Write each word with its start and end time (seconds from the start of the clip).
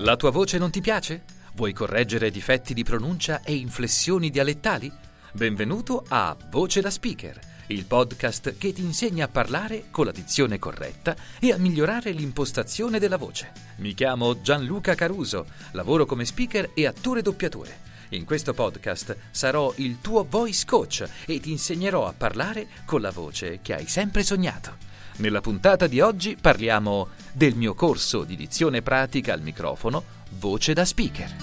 La 0.00 0.14
tua 0.14 0.30
voce 0.30 0.58
non 0.58 0.70
ti 0.70 0.80
piace? 0.80 1.24
Vuoi 1.54 1.72
correggere 1.72 2.30
difetti 2.30 2.72
di 2.72 2.84
pronuncia 2.84 3.42
e 3.42 3.56
inflessioni 3.56 4.30
dialettali? 4.30 4.92
Benvenuto 5.32 6.04
a 6.06 6.36
Voce 6.50 6.80
da 6.80 6.88
Speaker, 6.88 7.36
il 7.66 7.84
podcast 7.84 8.56
che 8.58 8.72
ti 8.72 8.80
insegna 8.80 9.24
a 9.24 9.28
parlare 9.28 9.86
con 9.90 10.04
la 10.04 10.12
dizione 10.12 10.60
corretta 10.60 11.16
e 11.40 11.52
a 11.52 11.56
migliorare 11.56 12.12
l'impostazione 12.12 13.00
della 13.00 13.16
voce. 13.16 13.50
Mi 13.78 13.92
chiamo 13.92 14.40
Gianluca 14.40 14.94
Caruso, 14.94 15.46
lavoro 15.72 16.06
come 16.06 16.24
speaker 16.24 16.70
e 16.74 16.86
attore 16.86 17.20
doppiatore. 17.20 17.86
In 18.10 18.24
questo 18.24 18.54
podcast 18.54 19.16
sarò 19.32 19.72
il 19.78 20.00
tuo 20.00 20.24
voice 20.30 20.64
coach 20.64 21.08
e 21.26 21.40
ti 21.40 21.50
insegnerò 21.50 22.06
a 22.06 22.14
parlare 22.16 22.68
con 22.84 23.00
la 23.00 23.10
voce 23.10 23.58
che 23.62 23.74
hai 23.74 23.88
sempre 23.88 24.22
sognato. 24.22 24.87
Nella 25.18 25.40
puntata 25.40 25.88
di 25.88 25.98
oggi 25.98 26.36
parliamo 26.40 27.08
del 27.32 27.56
mio 27.56 27.74
corso 27.74 28.22
di 28.22 28.36
dizione 28.36 28.82
pratica 28.82 29.32
al 29.32 29.42
microfono 29.42 30.04
Voce 30.38 30.72
da 30.74 30.84
Speaker. 30.84 31.34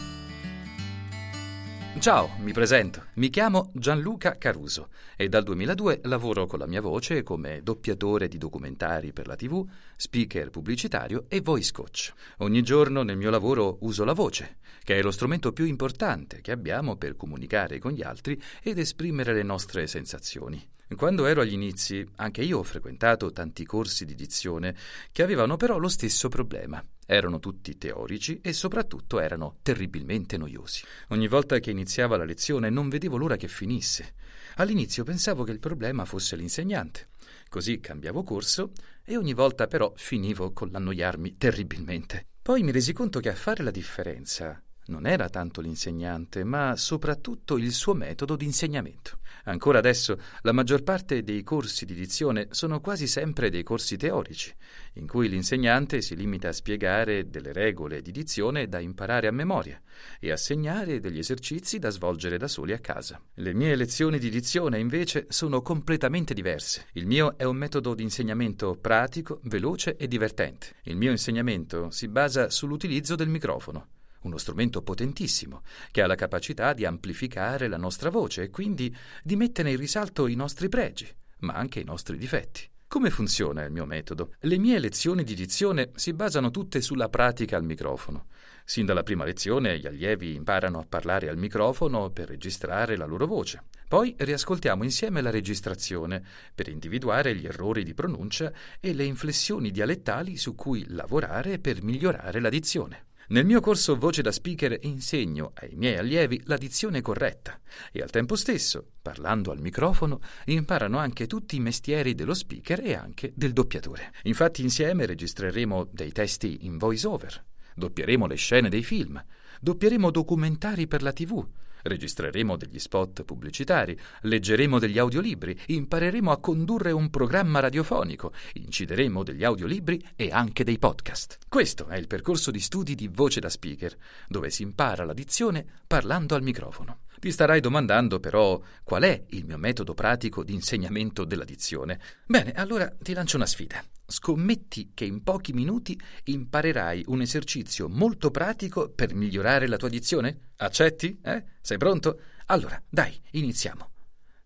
Ciao, 2.00 2.30
mi 2.40 2.54
presento. 2.54 3.08
Mi 3.16 3.30
chiamo 3.30 3.72
Gianluca 3.74 4.38
Caruso 4.38 4.88
e 5.18 5.28
dal 5.28 5.44
2002 5.44 6.02
lavoro 6.04 6.46
con 6.46 6.60
la 6.60 6.68
mia 6.68 6.80
voce 6.80 7.22
come 7.24 7.64
doppiatore 7.64 8.30
di 8.30 8.38
documentari 8.38 9.12
per 9.12 9.28
la 9.28 9.36
TV, 9.36 9.68
speaker 9.98 10.52
pubblicitario 10.52 11.26
e 11.28 11.42
voice 11.42 11.74
coach. 11.74 12.14
Ogni 12.38 12.62
giorno 12.62 13.04
nel 13.04 13.18
mio 13.18 13.30
lavoro 13.30 13.80
uso 13.82 14.06
la 14.06 14.14
voce, 14.14 14.60
che 14.86 15.00
è 15.00 15.02
lo 15.02 15.12
strumento 15.12 15.52
più 15.52 15.66
importante 15.66 16.40
che 16.40 16.54
abbiamo 16.54 16.96
per 16.96 17.18
comunicare 17.18 17.80
con 17.80 17.92
gli 17.92 18.04
altri 18.04 18.42
ed 18.64 18.80
esprimere 18.80 19.34
le 19.34 19.44
nostre 19.44 19.86
sensazioni. 19.86 20.66
Quando 20.94 21.26
ero 21.26 21.42
agli 21.42 21.54
inizi, 21.54 22.08
anche 22.18 22.44
io 22.44 22.60
ho 22.60 22.64
frequentato 22.64 23.32
tanti 23.32 23.66
corsi 23.66 24.06
di 24.06 24.14
dizione 24.14 24.76
che 25.12 25.24
avevano 25.24 25.58
però 25.58 25.78
lo 25.78 25.90
stesso 25.90 26.30
problema. 26.30 26.84
Erano 27.08 27.40
tutti 27.40 27.78
teorici 27.78 28.40
e 28.42 28.54
soprattutto 28.54 29.20
erano 29.20 29.58
terribilmente 29.64 30.38
noiosi. 30.38 30.84
Ogni 31.10 31.28
volta 31.28 31.60
che 31.60 31.72
iniziava 31.72 32.18
la 32.18 32.24
lezione 32.24 32.70
non 32.70 32.88
vedevo 32.88 33.18
l'ora 33.18 33.36
che 33.36 33.48
finisse. 33.48 34.14
All'inizio 34.56 35.04
pensavo 35.04 35.44
che 35.44 35.52
il 35.52 35.60
problema 35.60 36.06
fosse 36.06 36.36
l'insegnante. 36.36 37.10
Così 37.50 37.80
cambiavo 37.80 38.24
corso 38.24 38.72
e 39.04 39.18
ogni 39.18 39.34
volta 39.34 39.68
però 39.68 39.92
finivo 39.96 40.54
con 40.54 40.70
l'annoiarmi 40.70 41.36
terribilmente. 41.38 42.28
Poi 42.42 42.62
mi 42.62 42.72
resi 42.72 42.94
conto 42.94 43.20
che 43.20 43.30
a 43.30 43.36
fare 43.36 43.64
la 43.64 43.72
differenza 43.72 44.62
non 44.88 45.06
era 45.06 45.30
tanto 45.30 45.62
l'insegnante, 45.62 46.44
ma 46.44 46.76
soprattutto 46.76 47.58
il 47.58 47.72
suo 47.72 47.94
metodo 47.94 48.36
di 48.36 48.46
insegnamento. 48.46 49.20
Ancora 49.46 49.78
adesso 49.78 50.20
la 50.42 50.52
maggior 50.52 50.84
parte 50.84 51.24
dei 51.24 51.44
corsi 51.44 51.86
di 51.86 51.94
dizione 51.94 52.48
sono 52.52 52.80
quasi 52.80 53.08
sempre 53.08 53.50
dei 53.50 53.64
corsi 53.64 53.96
teorici, 53.96 54.54
in 54.94 55.08
cui 55.08 55.30
l'insegnante 55.30 56.02
si 56.02 56.16
limita 56.16 56.50
a 56.50 56.54
spiegare 56.54 57.30
delle 57.30 57.54
regole 57.54 58.02
di 58.02 58.12
dizione 58.12 58.68
da 58.68 58.80
imparare 58.80 59.28
a 59.28 59.32
memoria 59.32 59.80
e 60.20 60.32
a 60.32 60.38
segnare 60.38 61.00
degli 61.00 61.20
esercizi 61.20 61.78
da 61.78 61.90
svolgere 61.90 62.38
da 62.38 62.48
soli 62.48 62.74
a 62.74 62.80
casa. 62.80 63.22
Le 63.36 63.54
mie 63.54 63.76
lezioni 63.76 64.18
di 64.18 64.30
dizione 64.30 64.80
invece 64.80 65.28
sono 65.30 65.62
completamente 65.62 66.34
diverse. 66.34 66.88
Il 66.94 67.06
mio 67.06 67.38
è 67.38 67.44
un 67.44 67.58
metodo 67.58 67.94
di 67.94 68.04
insegnamento 68.04 68.76
pratico, 68.76 69.40
veloce 69.44 69.96
e 69.96 70.08
divertente. 70.08 70.76
Il 70.84 70.98
mio 70.98 71.12
insegnamento 71.12 71.92
si 71.92 72.08
basa 72.08 72.50
sull'utilizzo 72.50 73.16
del 73.16 73.30
microfono 73.30 73.88
uno 74.26 74.38
strumento 74.38 74.82
potentissimo, 74.82 75.62
che 75.92 76.02
ha 76.02 76.08
la 76.08 76.16
capacità 76.16 76.74
di 76.74 76.86
amplificare 76.86 77.68
la 77.68 77.78
nostra 77.78 78.10
voce 78.10 78.44
e 78.44 78.50
quindi 78.50 78.94
di 79.24 79.36
mettere 79.36 79.72
in 79.72 79.78
risalto 79.78 80.28
i 80.28 80.36
nostri 80.36 80.68
pregi, 80.68 81.08
ma 81.40 81.54
anche 81.54 81.80
i 81.80 81.86
nostri 81.86 82.18
difetti. 82.18 82.68
Come 82.88 83.10
funziona 83.10 83.64
il 83.64 83.72
mio 83.72 83.86
metodo? 83.86 84.36
Le 84.42 84.58
mie 84.58 84.80
lezioni 84.80 85.24
di 85.24 85.34
dizione 85.34 85.92
si 85.96 86.14
basano 86.14 86.50
tutte 86.52 86.82
sulla 86.82 87.10
pratica 87.10 87.58
al 87.58 87.64
microfono. 87.64 88.28
Sin 88.64 88.86
dalla 88.86 89.04
prima 89.04 89.26
lezione 89.26 89.78
gli 89.78 89.86
allievi 89.86 90.34
imparano 90.34 90.80
a 90.80 90.86
parlare 90.88 91.28
al 91.28 91.38
microfono 91.38 92.10
per 92.10 92.30
registrare 92.30 92.96
la 92.96 93.06
loro 93.06 93.28
voce. 93.28 93.64
Poi 93.88 94.16
riascoltiamo 94.18 94.84
insieme 94.84 95.22
la 95.22 95.30
registrazione 95.30 96.24
per 96.54 96.68
individuare 96.70 97.36
gli 97.36 97.46
errori 97.46 97.84
di 97.84 97.94
pronuncia 97.94 98.52
e 98.80 98.94
le 98.94 99.04
inflessioni 99.04 99.72
dialettali 99.72 100.38
su 100.38 100.56
cui 100.56 100.86
lavorare 100.88 101.60
per 101.60 101.84
migliorare 101.84 102.40
la 102.40 102.50
dizione. 102.50 103.08
Nel 103.28 103.44
mio 103.44 103.60
corso 103.60 103.96
Voce 103.96 104.22
da 104.22 104.32
Speaker 104.32 104.78
insegno 104.82 105.52
ai 105.56 105.74
miei 105.74 105.98
allievi 105.98 106.44
la 106.46 106.58
dizione 106.58 107.02
corretta 107.02 107.60
e 107.92 108.04
al 108.04 108.12
tempo 108.12 108.36
stesso, 108.36 108.86
parlando 109.02 109.50
al 109.50 109.60
microfono, 109.60 110.22
imparano 110.46 111.00
anche 111.00 111.26
tutti 111.26 111.56
i 111.56 111.60
mestieri 111.60 112.14
dello 112.14 112.36
speaker 112.36 112.82
e 112.86 112.94
anche 112.94 113.32
del 113.34 113.52
doppiatore. 113.52 114.14
Infatti 114.24 114.62
insieme 114.62 115.08
registreremo 115.08 115.88
dei 115.92 116.12
testi 116.12 116.68
in 116.68 116.78
voice 116.78 117.08
over, 117.08 117.44
doppieremo 117.74 118.28
le 118.28 118.36
scene 118.36 118.70
dei 118.70 118.84
film, 118.84 119.20
doppieremo 119.60 120.12
documentari 120.12 120.86
per 120.86 121.02
la 121.02 121.12
TV, 121.12 121.44
registreremo 121.86 122.58
degli 122.58 122.80
spot 122.80 123.24
pubblicitari, 123.24 123.98
leggeremo 124.22 124.80
degli 124.80 124.98
audiolibri, 124.98 125.58
impareremo 125.68 126.32
a 126.32 126.40
condurre 126.40 126.92
un 126.92 127.10
programma 127.10 127.60
radiofonico, 127.60 128.34
incideremo 128.54 129.24
degli 129.24 129.44
audiolibri 129.44 130.04
e 130.16 130.30
anche 130.32 130.64
dei 130.64 130.78
podcast. 130.78 131.38
Questo 131.48 131.88
è 131.88 131.98
il 131.98 132.08
percorso 132.08 132.52
di 132.52 132.60
studi 132.60 132.96
di 132.96 133.08
voce 133.08 133.40
da 133.40 133.50
speaker, 133.50 133.96
dove 134.28 134.50
si 134.50 134.64
impara 134.64 135.06
la 135.06 135.14
dizione 135.14 135.66
parlando 135.88 136.36
al 136.36 136.44
microfono. 136.44 137.00
Ti 137.20 137.32
starai 137.32 137.60
domandando 137.60 138.20
però 138.20 138.62
qual 138.84 139.04
è 139.04 139.24
il 139.30 139.46
mio 139.46 139.58
metodo 139.58 139.94
pratico 139.94 140.44
di 140.44 140.54
insegnamento 140.54 141.24
della 141.24 141.46
dizione. 141.46 142.00
Bene, 142.26 142.52
allora 142.54 142.94
ti 143.00 143.14
lancio 143.14 143.38
una 143.38 143.46
sfida. 143.46 143.84
Scommetti 144.08 144.92
che 144.94 145.06
in 145.06 145.24
pochi 145.24 145.54
minuti 145.54 146.00
imparerai 146.26 147.06
un 147.08 147.22
esercizio 147.22 147.90
molto 147.90 148.30
pratico 148.32 148.90
per 148.90 149.14
migliorare 149.14 149.68
la 149.68 149.78
tua 149.78 149.90
dizione? 149.90 150.52
Accetti? 150.58 151.20
Eh? 151.24 151.44
Sei 151.62 151.78
pronto? 151.78 152.20
Allora, 152.48 152.82
dai, 152.88 153.20
iniziamo. 153.32 153.95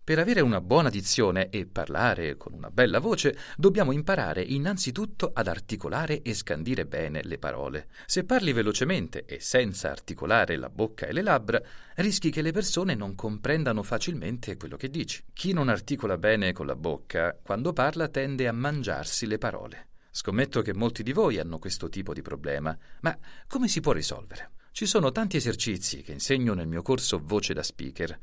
Per 0.10 0.18
avere 0.18 0.42
una 0.42 0.60
buona 0.60 0.90
dizione 0.90 1.50
e 1.50 1.68
parlare 1.68 2.36
con 2.36 2.54
una 2.54 2.72
bella 2.72 2.98
voce, 2.98 3.38
dobbiamo 3.56 3.92
imparare 3.92 4.42
innanzitutto 4.42 5.30
ad 5.32 5.48
articolare 5.48 6.24
e 6.24 6.34
scandire 6.34 6.88
bene 6.88 7.22
le 7.22 7.38
parole. 7.38 7.90
Se 8.08 8.24
parli 8.24 8.52
velocemente 8.52 9.26
e 9.26 9.40
senza 9.40 9.92
articolare 9.92 10.58
la 10.58 10.72
bocca 10.72 11.06
e 11.06 11.14
le 11.14 11.22
labbra, 11.22 11.62
rischi 11.98 12.32
che 12.32 12.42
le 12.42 12.52
persone 12.52 12.96
non 12.96 13.14
comprendano 13.14 13.84
facilmente 13.84 14.58
quello 14.58 14.78
che 14.78 14.90
dici. 14.90 15.24
Chi 15.32 15.54
non 15.54 15.70
articola 15.70 16.18
bene 16.18 16.54
con 16.54 16.66
la 16.66 16.76
bocca, 16.76 17.38
quando 17.40 17.72
parla 17.72 18.08
tende 18.08 18.48
a 18.48 18.52
mangiarsi 18.52 19.28
le 19.28 19.38
parole. 19.38 19.90
Scommetto 20.10 20.64
che 20.64 20.74
molti 20.74 21.04
di 21.04 21.14
voi 21.14 21.38
hanno 21.38 21.60
questo 21.60 21.88
tipo 21.88 22.14
di 22.14 22.24
problema, 22.24 22.76
ma 23.02 23.16
come 23.48 23.68
si 23.68 23.80
può 23.80 23.92
risolvere? 23.92 24.54
Ci 24.72 24.86
sono 24.86 25.12
tanti 25.12 25.38
esercizi 25.38 26.02
che 26.02 26.14
insegno 26.14 26.54
nel 26.54 26.68
mio 26.68 26.82
corso 26.82 27.20
Voce 27.22 27.54
da 27.54 27.64
Speaker. 27.64 28.18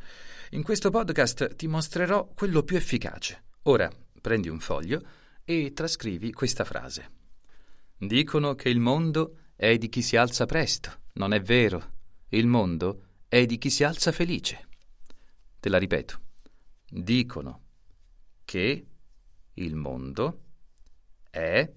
In 0.50 0.62
questo 0.62 0.90
podcast 0.90 1.54
ti 1.56 1.66
mostrerò 1.66 2.26
quello 2.34 2.62
più 2.62 2.76
efficace. 2.76 3.44
Ora 3.64 3.90
prendi 4.20 4.48
un 4.48 4.60
foglio 4.60 5.02
e 5.44 5.72
trascrivi 5.74 6.32
questa 6.32 6.64
frase. 6.64 7.10
Dicono 7.98 8.54
che 8.54 8.68
il 8.68 8.78
mondo 8.78 9.38
è 9.56 9.76
di 9.76 9.88
chi 9.88 10.02
si 10.02 10.16
alza 10.16 10.46
presto. 10.46 11.02
Non 11.14 11.32
è 11.32 11.40
vero. 11.40 11.94
Il 12.28 12.46
mondo 12.46 13.02
è 13.28 13.44
di 13.44 13.58
chi 13.58 13.70
si 13.70 13.84
alza 13.84 14.12
felice. 14.12 14.68
Te 15.60 15.68
la 15.68 15.78
ripeto. 15.78 16.20
Dicono 16.88 17.62
che 18.44 18.86
il 19.54 19.74
mondo 19.74 20.42
è 21.28 21.70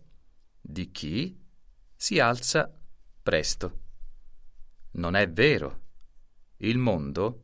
di 0.61 0.91
chi 0.91 1.37
si 1.95 2.19
alza 2.19 2.71
presto. 3.21 3.79
Non 4.91 5.15
è 5.15 5.29
vero. 5.29 5.81
Il 6.57 6.77
mondo 6.77 7.43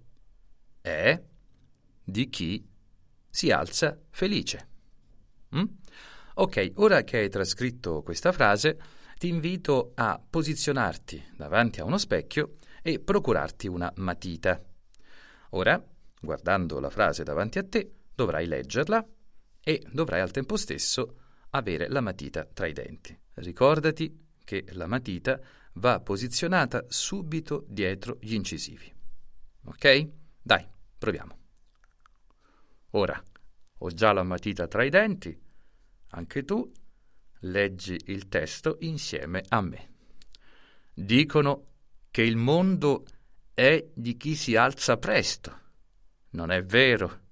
è 0.82 1.22
di 2.04 2.30
chi 2.30 2.68
si 3.30 3.52
alza 3.52 3.98
felice. 4.10 4.68
Mm? 5.56 5.64
Ok, 6.36 6.72
ora 6.76 7.04
che 7.04 7.18
hai 7.18 7.30
trascritto 7.30 8.02
questa 8.02 8.32
frase, 8.32 8.78
ti 9.18 9.30
invito 9.30 9.92
a 9.96 10.22
posizionarti 10.30 11.32
davanti 11.38 11.80
a 11.80 11.86
uno 11.86 11.98
specchio 11.98 12.56
e 12.82 13.00
procurarti 13.00 13.68
una 13.68 13.92
matita. 13.98 14.62
Ora, 15.52 15.82
guardando 16.20 16.80
la 16.80 16.90
frase 16.90 17.24
davanti 17.24 17.58
a 17.58 17.64
te, 17.64 17.92
dovrai 18.14 18.48
leggerla 18.48 19.06
e 19.62 19.82
dovrai 19.92 20.22
al 20.22 20.32
tempo 20.32 20.58
stesso 20.58 21.20
avere 21.52 21.88
la 21.88 22.02
matita 22.02 22.46
tra 22.46 22.68
i 22.68 22.74
denti. 22.74 23.18
Ricordati 23.36 24.28
che 24.44 24.66
la 24.72 24.88
matita 24.88 25.40
va 25.76 26.00
posizionata 26.00 26.86
subito 26.88 27.66
dietro 27.68 28.18
gli 28.22 28.34
incisivi. 28.34 28.94
Ok? 29.66 30.10
Dai, 30.42 30.68
proviamo. 30.98 31.38
Ora, 32.92 33.22
ho 33.80 33.90
già 33.90 34.14
la 34.14 34.24
matita 34.24 34.68
tra 34.68 34.84
i 34.84 34.90
denti, 34.90 35.38
anche 36.10 36.44
tu 36.44 36.72
leggi 37.40 38.00
il 38.06 38.28
testo 38.28 38.78
insieme 38.82 39.44
a 39.50 39.62
me. 39.62 39.94
Dicono 40.94 41.66
che 42.10 42.22
il 42.22 42.38
mondo 42.38 43.06
è 43.54 43.86
di 43.94 44.16
chi 44.16 44.36
si 44.36 44.56
alza 44.56 44.98
presto. 44.98 45.60
Non 46.32 46.52
è 46.52 46.64
vero. 46.64 47.24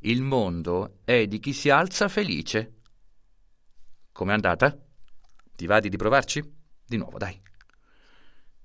Il 0.00 0.22
mondo 0.22 0.98
è 1.04 1.26
di 1.26 1.38
chi 1.38 1.52
si 1.52 1.70
alza 1.70 2.08
felice. 2.08 2.80
Com'è 4.10 4.32
andata? 4.32 4.76
Ti 5.54 5.66
va 5.66 5.78
di 5.78 5.96
provarci? 5.96 6.42
Di 6.84 6.96
nuovo, 6.96 7.18
dai. 7.18 7.40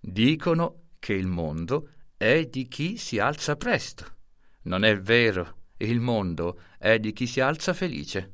Dicono 0.09 0.83
che 0.99 1.11
il 1.11 1.27
mondo 1.27 1.89
è 2.15 2.45
di 2.45 2.69
chi 2.69 2.95
si 2.95 3.19
alza 3.19 3.57
presto. 3.57 4.15
Non 4.61 4.85
è 4.85 4.97
vero, 4.97 5.63
il 5.79 5.99
mondo 5.99 6.61
è 6.77 6.97
di 6.97 7.11
chi 7.11 7.27
si 7.27 7.41
alza 7.41 7.73
felice. 7.73 8.33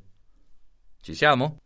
Ci 1.00 1.16
siamo? 1.16 1.58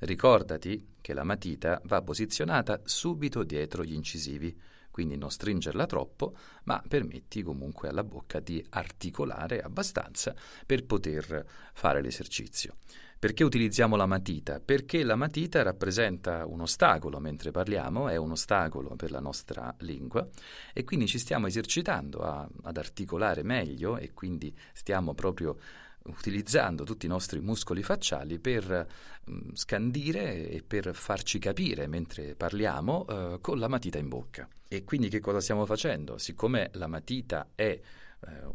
Ricordati 0.00 0.96
che 1.00 1.14
la 1.14 1.24
matita 1.24 1.80
va 1.84 2.02
posizionata 2.02 2.82
subito 2.84 3.42
dietro 3.42 3.82
gli 3.84 3.94
incisivi, 3.94 4.54
quindi 4.90 5.16
non 5.16 5.30
stringerla 5.30 5.86
troppo, 5.86 6.36
ma 6.64 6.84
permetti 6.86 7.42
comunque 7.42 7.88
alla 7.88 8.04
bocca 8.04 8.40
di 8.40 8.62
articolare 8.68 9.62
abbastanza 9.62 10.36
per 10.66 10.84
poter 10.84 11.42
fare 11.72 12.02
l'esercizio. 12.02 12.76
Perché 13.24 13.42
utilizziamo 13.42 13.96
la 13.96 14.04
matita? 14.04 14.60
Perché 14.60 15.02
la 15.02 15.16
matita 15.16 15.62
rappresenta 15.62 16.44
un 16.44 16.60
ostacolo 16.60 17.18
mentre 17.20 17.52
parliamo, 17.52 18.08
è 18.08 18.16
un 18.16 18.32
ostacolo 18.32 18.96
per 18.96 19.10
la 19.10 19.18
nostra 19.18 19.74
lingua 19.78 20.28
e 20.74 20.84
quindi 20.84 21.06
ci 21.06 21.18
stiamo 21.18 21.46
esercitando 21.46 22.18
a, 22.18 22.46
ad 22.64 22.76
articolare 22.76 23.42
meglio 23.42 23.96
e 23.96 24.12
quindi 24.12 24.54
stiamo 24.74 25.14
proprio 25.14 25.56
utilizzando 26.06 26.84
tutti 26.84 27.06
i 27.06 27.08
nostri 27.08 27.40
muscoli 27.40 27.82
facciali 27.82 28.38
per 28.38 28.86
mh, 29.24 29.32
mm, 29.32 29.54
scandire 29.54 30.48
e 30.48 30.62
per 30.62 30.94
farci 30.94 31.38
capire 31.38 31.86
mentre 31.86 32.34
parliamo 32.34 33.06
eh, 33.08 33.38
con 33.40 33.58
la 33.58 33.68
matita 33.68 33.98
in 33.98 34.08
bocca. 34.08 34.48
E 34.68 34.84
quindi 34.84 35.08
che 35.08 35.20
cosa 35.20 35.40
stiamo 35.40 35.64
facendo? 35.66 36.18
Siccome 36.18 36.70
la 36.74 36.86
matita 36.86 37.48
è 37.54 37.64
eh, 37.64 37.80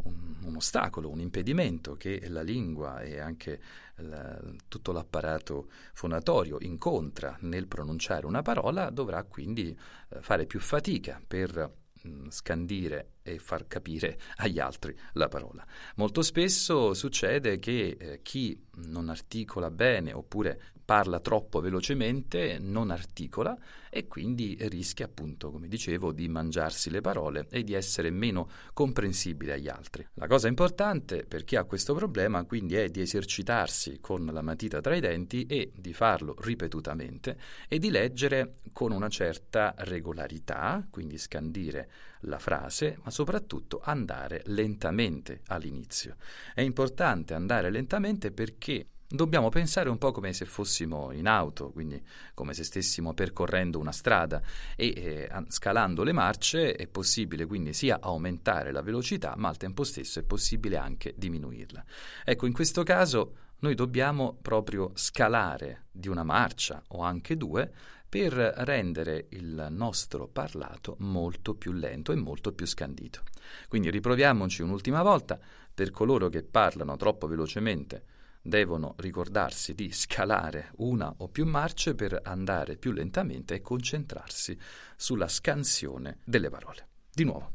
un, 0.03 0.35
un, 0.43 0.55
ostacolo, 0.55 1.09
un 1.09 1.19
impedimento 1.19 1.95
che 1.95 2.27
la 2.27 2.41
lingua 2.41 3.01
e 3.01 3.19
anche 3.19 3.59
la, 3.97 4.39
tutto 4.67 4.91
l'apparato 4.91 5.69
fonatorio 5.93 6.57
incontra 6.61 7.37
nel 7.41 7.67
pronunciare 7.67 8.25
una 8.25 8.41
parola, 8.41 8.89
dovrà 8.89 9.23
quindi 9.23 9.75
eh, 10.09 10.21
fare 10.21 10.45
più 10.45 10.59
fatica 10.59 11.21
per 11.25 11.77
Mm, 12.07 12.29
scandire 12.29 13.15
e 13.21 13.39
far 13.39 13.67
capire 13.67 14.19
agli 14.37 14.59
altri 14.59 14.95
la 15.13 15.27
parola. 15.27 15.65
Molto 15.95 16.21
spesso 16.21 16.93
succede 16.93 17.59
che 17.59 17.97
eh, 17.99 18.21
chi 18.21 18.59
non 18.85 19.09
articola 19.09 19.69
bene 19.69 20.13
oppure 20.13 20.59
parla 20.89 21.19
troppo 21.19 21.59
velocemente 21.59 22.57
non 22.59 22.89
articola 22.89 23.55
e 23.91 24.07
quindi 24.07 24.57
rischia 24.59 25.05
appunto, 25.05 25.51
come 25.51 25.67
dicevo, 25.67 26.11
di 26.11 26.27
mangiarsi 26.27 26.89
le 26.89 26.99
parole 26.99 27.45
e 27.51 27.63
di 27.63 27.73
essere 27.73 28.09
meno 28.09 28.49
comprensibile 28.73 29.53
agli 29.53 29.67
altri. 29.67 30.03
La 30.15 30.25
cosa 30.25 30.47
importante 30.47 31.25
per 31.27 31.43
chi 31.43 31.57
ha 31.57 31.65
questo 31.65 31.93
problema 31.93 32.43
quindi 32.43 32.73
è 32.73 32.89
di 32.89 33.01
esercitarsi 33.01 33.99
con 34.01 34.25
la 34.25 34.41
matita 34.41 34.81
tra 34.81 34.95
i 34.95 34.99
denti 34.99 35.45
e 35.45 35.71
di 35.75 35.93
farlo 35.93 36.35
ripetutamente 36.39 37.37
e 37.67 37.77
di 37.77 37.91
leggere 37.91 38.55
con 38.73 38.91
una 38.91 39.09
certa 39.09 39.75
regolarità, 39.77 40.87
quindi 40.89 41.19
scandire 41.19 41.87
la 42.21 42.39
frase, 42.39 42.97
ma 43.09 43.11
soprattutto 43.11 43.81
andare 43.83 44.43
lentamente 44.45 45.41
all'inizio. 45.47 46.15
È 46.53 46.61
importante 46.61 47.33
andare 47.33 47.71
lentamente 47.71 48.31
perché 48.31 48.87
Dobbiamo 49.11 49.49
pensare 49.49 49.89
un 49.89 49.97
po' 49.97 50.11
come 50.11 50.33
se 50.33 50.45
fossimo 50.45 51.11
in 51.11 51.25
auto, 51.25 51.71
quindi 51.71 51.99
come 52.35 52.53
se 52.53 52.63
stessimo 52.63 53.15
percorrendo 53.15 53.79
una 53.79 53.91
strada 53.91 54.39
e 54.75 54.93
eh, 54.95 55.45
scalando 55.47 56.03
le 56.03 56.11
marce 56.11 56.75
è 56.75 56.85
possibile 56.85 57.47
quindi 57.47 57.73
sia 57.73 57.97
aumentare 57.99 58.71
la 58.71 58.83
velocità, 58.83 59.33
ma 59.35 59.49
al 59.49 59.57
tempo 59.57 59.83
stesso 59.83 60.19
è 60.19 60.23
possibile 60.23 60.77
anche 60.77 61.15
diminuirla. 61.17 61.83
Ecco, 62.23 62.45
in 62.45 62.53
questo 62.53 62.83
caso 62.83 63.33
noi 63.61 63.73
dobbiamo 63.73 64.37
proprio 64.39 64.91
scalare 64.93 65.87
di 65.89 66.07
una 66.07 66.23
marcia 66.23 66.83
o 66.89 67.01
anche 67.01 67.35
due 67.35 67.71
per 68.09 68.33
rendere 68.33 69.27
il 69.29 69.67
nostro 69.69 70.27
parlato 70.27 70.95
molto 70.99 71.53
più 71.53 71.71
lento 71.71 72.11
e 72.11 72.15
molto 72.15 72.53
più 72.53 72.65
scandito. 72.65 73.21
Quindi 73.67 73.91
riproviamoci 73.91 74.63
un'ultima 74.63 75.03
volta 75.03 75.39
per 75.71 75.91
coloro 75.91 76.27
che 76.27 76.41
parlano 76.41 76.97
troppo 76.97 77.27
velocemente 77.27 78.03
devono 78.41 78.95
ricordarsi 78.97 79.75
di 79.75 79.91
scalare 79.91 80.71
una 80.77 81.13
o 81.17 81.27
più 81.27 81.45
marce 81.45 81.93
per 81.93 82.19
andare 82.23 82.77
più 82.77 82.91
lentamente 82.91 83.53
e 83.53 83.61
concentrarsi 83.61 84.57
sulla 84.95 85.27
scansione 85.27 86.17
delle 86.23 86.49
parole. 86.49 86.87
Di 87.13 87.25
nuovo, 87.25 87.53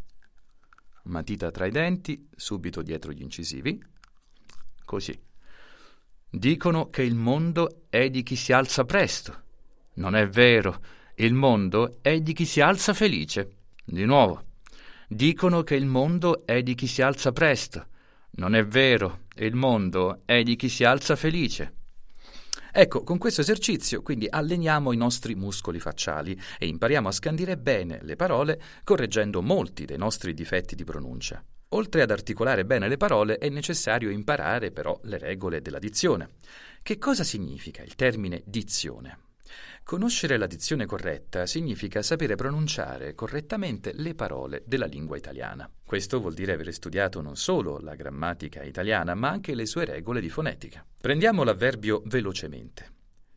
matita 1.04 1.50
tra 1.50 1.66
i 1.66 1.72
denti, 1.72 2.28
subito 2.34 2.80
dietro 2.80 3.10
gli 3.10 3.22
incisivi, 3.22 3.82
così. 4.84 5.20
Dicono 6.30 6.90
che 6.90 7.02
il 7.02 7.14
mondo 7.14 7.86
è 7.88 8.08
di 8.08 8.22
chi 8.22 8.36
si 8.36 8.52
alza 8.52 8.84
presto 8.84 9.43
non 9.94 10.16
è 10.16 10.28
vero. 10.28 10.80
Il 11.16 11.34
mondo 11.34 11.98
è 12.00 12.20
di 12.20 12.32
chi 12.32 12.44
si 12.44 12.60
alza 12.60 12.94
felice. 12.94 13.50
Di 13.84 14.04
nuovo. 14.04 14.44
Dicono 15.08 15.62
che 15.62 15.74
il 15.74 15.86
mondo 15.86 16.44
è 16.46 16.62
di 16.62 16.74
chi 16.74 16.86
si 16.86 17.02
alza 17.02 17.32
presto. 17.32 17.86
Non 18.36 18.54
è 18.54 18.64
vero. 18.66 19.20
Il 19.36 19.54
mondo 19.54 20.22
è 20.24 20.42
di 20.42 20.56
chi 20.56 20.68
si 20.68 20.84
alza 20.84 21.14
felice. 21.14 21.74
Ecco, 22.76 23.04
con 23.04 23.18
questo 23.18 23.40
esercizio 23.40 24.02
quindi 24.02 24.26
alleniamo 24.28 24.90
i 24.90 24.96
nostri 24.96 25.36
muscoli 25.36 25.78
facciali 25.78 26.36
e 26.58 26.66
impariamo 26.66 27.06
a 27.06 27.12
scandire 27.12 27.56
bene 27.56 28.00
le 28.02 28.16
parole 28.16 28.60
correggendo 28.82 29.42
molti 29.42 29.84
dei 29.84 29.96
nostri 29.96 30.34
difetti 30.34 30.74
di 30.74 30.82
pronuncia. 30.82 31.40
Oltre 31.68 32.02
ad 32.02 32.10
articolare 32.10 32.64
bene 32.64 32.88
le 32.88 32.96
parole 32.96 33.38
è 33.38 33.48
necessario 33.48 34.10
imparare 34.10 34.72
però 34.72 34.98
le 35.04 35.18
regole 35.18 35.62
della 35.62 35.78
dizione. 35.78 36.30
Che 36.82 36.98
cosa 36.98 37.22
significa 37.22 37.82
il 37.82 37.94
termine 37.94 38.42
dizione? 38.44 39.23
Conoscere 39.82 40.38
la 40.38 40.46
dizione 40.46 40.86
corretta 40.86 41.46
significa 41.46 42.00
sapere 42.02 42.36
pronunciare 42.36 43.14
correttamente 43.14 43.92
le 43.94 44.14
parole 44.14 44.62
della 44.64 44.86
lingua 44.86 45.16
italiana. 45.16 45.70
Questo 45.84 46.20
vuol 46.20 46.32
dire 46.32 46.52
aver 46.54 46.72
studiato 46.72 47.20
non 47.20 47.36
solo 47.36 47.78
la 47.78 47.94
grammatica 47.94 48.62
italiana, 48.62 49.14
ma 49.14 49.28
anche 49.28 49.54
le 49.54 49.66
sue 49.66 49.84
regole 49.84 50.20
di 50.20 50.30
fonetica. 50.30 50.84
Prendiamo 51.00 51.44
l'avverbio 51.44 52.02
velocemente. 52.06 52.92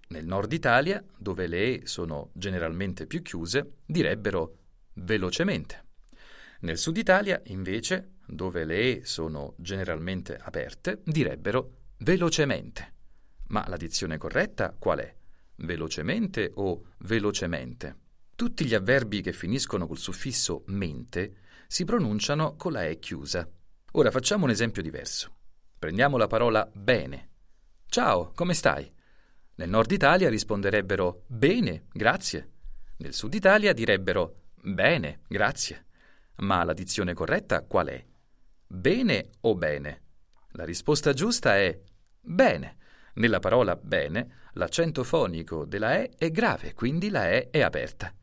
Nel 0.10 0.26
nord 0.26 0.54
Italia, 0.54 1.04
dove 1.18 1.48
le 1.48 1.58
E 1.58 1.82
sono 1.84 2.30
generalmente 2.34 3.08
più 3.08 3.22
chiuse, 3.22 3.80
direbbero 3.86 4.58
velocemente. 4.94 5.84
Nel 6.62 6.78
sud 6.78 6.96
Italia, 6.96 7.42
invece, 7.48 8.14
dove 8.26 8.64
le 8.64 8.78
E 8.78 9.02
sono 9.04 9.54
generalmente 9.58 10.38
aperte, 10.42 11.02
direbbero 11.04 11.72
velocemente. 11.98 12.94
Ma 13.48 13.66
la 13.68 13.78
dizione 13.78 14.18
corretta 14.18 14.74
qual 14.78 15.00
è? 15.00 15.16
Velocemente 15.58 16.52
o 16.56 16.84
velocemente. 17.00 17.96
Tutti 18.36 18.66
gli 18.66 18.74
avverbi 18.74 19.22
che 19.22 19.34
finiscono 19.34 19.88
col 19.88 19.98
suffisso 19.98 20.64
mente 20.68 21.38
si 21.68 21.86
pronunciano 21.86 22.56
con 22.56 22.72
la 22.72 22.86
E 22.86 23.00
chiusa. 23.00 23.50
Ora 23.94 24.12
facciamo 24.12 24.46
un 24.46 24.52
esempio 24.52 24.82
diverso. 24.82 25.36
Prendiamo 25.80 26.18
la 26.18 26.28
parola 26.28 26.70
bene. 26.74 27.30
Ciao, 27.88 28.32
come 28.34 28.54
stai? 28.54 28.92
Nel 29.56 29.70
nord 29.70 29.92
Italia 29.92 30.30
risponderebbero 30.30 31.24
bene, 31.28 31.86
grazie. 31.92 32.52
Nel 32.98 33.14
sud 33.14 33.34
Italia 33.34 33.74
direbbero 33.74 34.50
bene, 34.62 35.22
grazie. 35.28 35.86
Ma 36.38 36.64
la 36.64 36.74
dizione 36.74 37.14
corretta 37.14 37.64
qual 37.64 37.88
è? 37.88 38.06
Bene 38.68 39.30
o 39.42 39.56
bene? 39.56 40.02
La 40.52 40.64
risposta 40.64 41.14
giusta 41.14 41.58
è 41.58 41.80
bene. 42.20 42.78
Nella 43.18 43.40
parola 43.40 43.76
bene, 43.76 44.48
l'accento 44.54 45.04
fonico 45.04 45.66
della 45.66 45.98
E 45.98 46.12
è 46.18 46.30
grave, 46.32 46.74
quindi 46.74 47.10
la 47.10 47.30
E 47.30 47.50
è 47.50 47.62
aperta. 47.62 48.14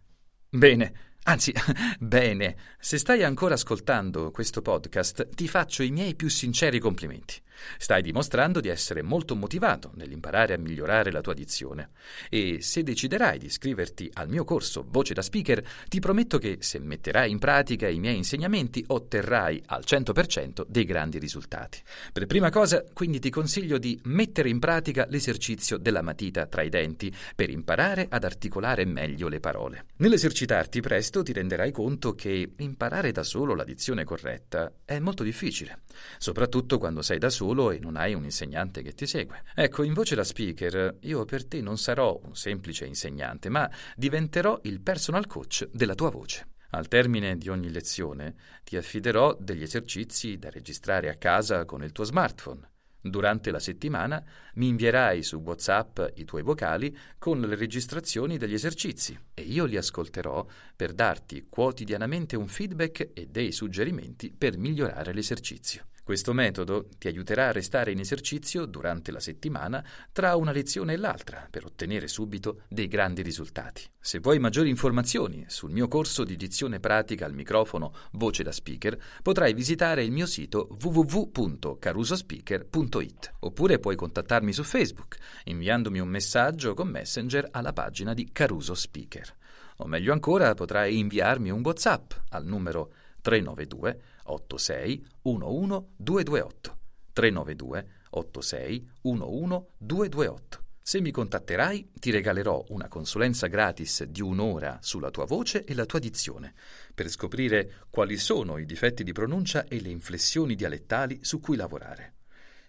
Bene, 0.48 1.12
Anzi, 1.26 1.54
bene, 1.98 2.56
se 2.78 2.98
stai 2.98 3.22
ancora 3.22 3.54
ascoltando 3.54 4.30
questo 4.30 4.60
podcast, 4.60 5.34
ti 5.34 5.48
faccio 5.48 5.82
i 5.82 5.90
miei 5.90 6.14
più 6.14 6.28
sinceri 6.28 6.78
complimenti. 6.78 7.40
Stai 7.78 8.02
dimostrando 8.02 8.60
di 8.60 8.68
essere 8.68 9.02
molto 9.02 9.36
motivato 9.36 9.92
nell'imparare 9.94 10.54
a 10.54 10.58
migliorare 10.58 11.10
la 11.10 11.20
tua 11.20 11.34
dizione 11.34 11.90
e 12.28 12.60
se 12.60 12.82
deciderai 12.82 13.38
di 13.38 13.46
iscriverti 13.46 14.10
al 14.14 14.28
mio 14.28 14.44
corso 14.44 14.84
Voce 14.88 15.14
da 15.14 15.22
Speaker, 15.22 15.62
ti 15.88 16.00
prometto 16.00 16.38
che 16.38 16.58
se 16.60 16.78
metterai 16.78 17.30
in 17.30 17.38
pratica 17.38 17.88
i 17.88 17.98
miei 17.98 18.16
insegnamenti 18.16 18.84
otterrai 18.86 19.62
al 19.66 19.82
100% 19.86 20.64
dei 20.66 20.84
grandi 20.84 21.18
risultati. 21.18 21.80
Per 22.12 22.26
prima 22.26 22.50
cosa, 22.50 22.84
quindi 22.92 23.18
ti 23.18 23.30
consiglio 23.30 23.78
di 23.78 23.98
mettere 24.04 24.48
in 24.48 24.58
pratica 24.58 25.06
l'esercizio 25.08 25.78
della 25.78 26.02
matita 26.02 26.46
tra 26.46 26.62
i 26.62 26.68
denti 26.68 27.12
per 27.34 27.50
imparare 27.50 28.06
ad 28.08 28.24
articolare 28.24 28.84
meglio 28.84 29.28
le 29.28 29.40
parole. 29.40 29.86
Nell'esercitarti 29.96 30.80
presto 30.80 31.22
ti 31.22 31.32
renderai 31.32 31.72
conto 31.72 32.14
che 32.14 32.52
imparare 32.56 33.12
da 33.12 33.22
solo 33.22 33.54
la 33.54 33.64
dizione 33.64 34.04
corretta 34.04 34.72
è 34.84 34.98
molto 34.98 35.22
difficile, 35.22 35.82
soprattutto 36.18 36.78
quando 36.78 37.02
sei 37.02 37.18
da 37.18 37.30
solo 37.44 37.70
e 37.70 37.78
non 37.78 37.96
hai 37.96 38.14
un 38.14 38.24
insegnante 38.24 38.82
che 38.82 38.94
ti 38.94 39.06
segue. 39.06 39.42
Ecco, 39.54 39.82
in 39.82 39.92
voce 39.92 40.14
da 40.14 40.24
speaker, 40.24 40.96
io 41.00 41.24
per 41.26 41.44
te 41.44 41.60
non 41.60 41.76
sarò 41.76 42.18
un 42.24 42.34
semplice 42.34 42.86
insegnante, 42.86 43.50
ma 43.50 43.70
diventerò 43.94 44.58
il 44.62 44.80
personal 44.80 45.26
coach 45.26 45.68
della 45.70 45.94
tua 45.94 46.10
voce. 46.10 46.48
Al 46.70 46.88
termine 46.88 47.36
di 47.36 47.48
ogni 47.50 47.70
lezione 47.70 48.34
ti 48.64 48.76
affiderò 48.76 49.36
degli 49.38 49.62
esercizi 49.62 50.38
da 50.38 50.50
registrare 50.50 51.08
a 51.08 51.14
casa 51.16 51.64
con 51.64 51.84
il 51.84 51.92
tuo 51.92 52.04
smartphone 52.04 52.72
Durante 53.06 53.50
la 53.50 53.58
settimana 53.58 54.24
mi 54.54 54.68
invierai 54.68 55.22
su 55.22 55.36
WhatsApp 55.36 56.00
i 56.14 56.24
tuoi 56.24 56.42
vocali 56.42 56.96
con 57.18 57.38
le 57.38 57.54
registrazioni 57.54 58.38
degli 58.38 58.54
esercizi 58.54 59.16
e 59.34 59.42
io 59.42 59.66
li 59.66 59.76
ascolterò 59.76 60.46
per 60.74 60.94
darti 60.94 61.46
quotidianamente 61.50 62.34
un 62.34 62.48
feedback 62.48 63.10
e 63.12 63.26
dei 63.26 63.52
suggerimenti 63.52 64.32
per 64.32 64.56
migliorare 64.56 65.12
l'esercizio. 65.12 65.84
Questo 66.04 66.34
metodo 66.34 66.88
ti 66.98 67.08
aiuterà 67.08 67.48
a 67.48 67.52
restare 67.52 67.90
in 67.90 67.98
esercizio 67.98 68.66
durante 68.66 69.10
la 69.10 69.20
settimana 69.20 69.82
tra 70.12 70.36
una 70.36 70.52
lezione 70.52 70.92
e 70.92 70.98
l'altra 70.98 71.48
per 71.50 71.64
ottenere 71.64 72.08
subito 72.08 72.64
dei 72.68 72.88
grandi 72.88 73.22
risultati. 73.22 73.82
Se 73.98 74.18
vuoi 74.18 74.38
maggiori 74.38 74.68
informazioni 74.68 75.46
sul 75.48 75.70
mio 75.70 75.88
corso 75.88 76.24
di 76.24 76.36
dizione 76.36 76.78
pratica 76.78 77.24
al 77.24 77.32
microfono 77.32 77.94
Voce 78.12 78.42
da 78.42 78.52
Speaker, 78.52 79.00
potrai 79.22 79.54
visitare 79.54 80.04
il 80.04 80.12
mio 80.12 80.26
sito 80.26 80.68
www.carusospeaker.it 80.78 83.32
oppure 83.40 83.78
puoi 83.78 83.96
contattarmi 83.96 84.52
su 84.52 84.62
Facebook 84.62 85.16
inviandomi 85.44 86.00
un 86.00 86.08
messaggio 86.08 86.74
con 86.74 86.88
Messenger 86.88 87.48
alla 87.50 87.72
pagina 87.72 88.12
di 88.12 88.28
Caruso 88.30 88.74
Speaker. 88.74 89.34
O 89.78 89.86
meglio 89.86 90.12
ancora, 90.12 90.52
potrai 90.52 90.98
inviarmi 90.98 91.48
un 91.48 91.62
WhatsApp 91.64 92.12
al 92.28 92.44
numero 92.44 92.92
392 93.24 94.00
86 94.24 95.06
11 95.22 95.86
228 95.96 96.78
392 97.14 97.86
86 98.10 98.90
11 99.00 99.64
228. 99.78 100.62
Se 100.82 101.00
mi 101.00 101.10
contatterai 101.10 101.92
ti 101.98 102.10
regalerò 102.10 102.62
una 102.68 102.88
consulenza 102.88 103.46
gratis 103.46 104.04
di 104.04 104.20
un'ora 104.20 104.78
sulla 104.82 105.10
tua 105.10 105.24
voce 105.24 105.64
e 105.64 105.74
la 105.74 105.86
tua 105.86 105.98
dizione, 105.98 106.52
per 106.94 107.08
scoprire 107.08 107.86
quali 107.88 108.18
sono 108.18 108.58
i 108.58 108.66
difetti 108.66 109.02
di 109.02 109.12
pronuncia 109.12 109.64
e 109.64 109.80
le 109.80 109.88
inflessioni 109.88 110.54
dialettali 110.54 111.20
su 111.22 111.40
cui 111.40 111.56
lavorare. 111.56 112.23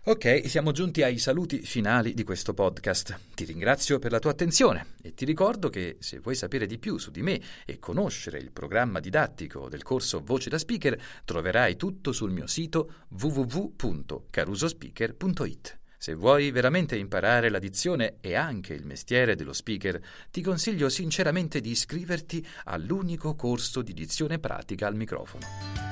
Ok, 0.07 0.47
siamo 0.47 0.71
giunti 0.71 1.01
ai 1.01 1.17
saluti 1.17 1.63
finali 1.63 2.13
di 2.13 2.23
questo 2.23 2.53
podcast. 2.53 3.17
Ti 3.33 3.43
ringrazio 3.43 3.97
per 3.97 4.11
la 4.11 4.19
tua 4.19 4.29
attenzione 4.29 4.89
e 5.01 5.15
ti 5.15 5.25
ricordo 5.25 5.71
che 5.71 5.97
se 5.99 6.19
vuoi 6.19 6.35
sapere 6.35 6.67
di 6.67 6.77
più 6.77 6.99
su 6.99 7.09
di 7.09 7.23
me 7.23 7.41
e 7.65 7.79
conoscere 7.79 8.37
il 8.37 8.51
programma 8.51 8.99
didattico 8.99 9.67
del 9.67 9.81
corso 9.81 10.21
Voce 10.23 10.51
da 10.51 10.59
Speaker, 10.59 10.95
troverai 11.25 11.75
tutto 11.75 12.11
sul 12.11 12.29
mio 12.29 12.45
sito 12.45 13.07
www.carusospeaker.it. 13.19 15.79
Se 15.97 16.13
vuoi 16.13 16.51
veramente 16.51 16.95
imparare 16.95 17.49
la 17.49 17.57
dizione 17.57 18.17
e 18.21 18.35
anche 18.35 18.75
il 18.75 18.85
mestiere 18.85 19.33
dello 19.33 19.53
speaker, 19.53 19.99
ti 20.29 20.43
consiglio 20.43 20.87
sinceramente 20.87 21.59
di 21.61 21.71
iscriverti 21.71 22.45
all'unico 22.65 23.33
corso 23.33 23.81
di 23.81 23.93
dizione 23.93 24.37
pratica 24.37 24.85
al 24.85 24.93
microfono. 24.93 25.47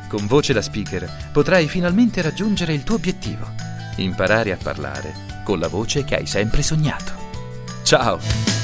Con 0.07 0.27
Voce 0.27 0.53
da 0.53 0.61
Speaker 0.61 1.31
potrai 1.33 1.67
finalmente 1.67 2.21
raggiungere 2.21 2.73
il 2.73 2.83
tuo 2.83 2.97
obiettivo 2.97 3.72
imparare 4.01 4.51
a 4.51 4.57
parlare 4.61 5.13
con 5.43 5.59
la 5.59 5.67
voce 5.67 6.03
che 6.03 6.15
hai 6.15 6.25
sempre 6.25 6.61
sognato. 6.61 7.11
Ciao! 7.83 8.62